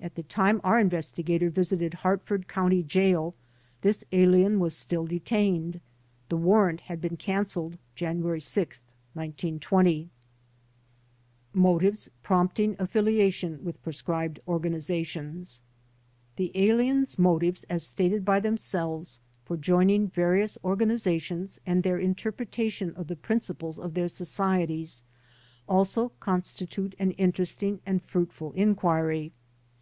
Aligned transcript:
At 0.00 0.14
the 0.14 0.22
time 0.22 0.60
our 0.62 0.80
investi 0.82 1.24
gator 1.24 1.50
visited 1.50 1.92
Hartford 1.92 2.46
County 2.46 2.84
Jail 2.84 3.34
this 3.82 4.04
alien 4.12 4.60
was 4.60 4.74
still 4.76 5.04
detained. 5.06 5.80
The 6.28 6.36
warrant 6.36 6.82
had 6.82 7.00
been 7.00 7.16
cancelled 7.16 7.76
January 7.96 8.40
6, 8.40 8.80
1920. 9.14 9.96
B. 10.04 10.10
Motives 11.52 12.08
Prompting 12.22 12.76
Affiliation 12.78 13.62
with 13.64 13.82
Proscribed 13.82 14.38
Organizations 14.46 15.60
The 16.36 16.52
aliens' 16.54 17.18
motives 17.18 17.64
as 17.68 17.82
stated 17.84 18.24
by 18.24 18.38
themselves, 18.38 19.18
for 19.44 19.56
join 19.56 19.90
ing 19.90 20.06
various 20.08 20.56
organizations 20.64 21.60
and 21.66 21.82
their 21.82 21.98
interpretation 21.98 22.94
of 22.94 23.08
the 23.08 23.16
principles 23.16 23.80
of 23.80 23.94
their 23.94 24.08
societies 24.08 25.02
also 25.68 26.10
constitute 26.20 26.94
an 27.00 27.10
interesting 27.12 27.80
66 27.84 27.84
THE 27.84 27.90
DBFOXTATION 27.90 27.98
CASES 27.98 28.04
and 28.04 28.10
fruitful 28.10 28.52
inquiry. 28.52 29.32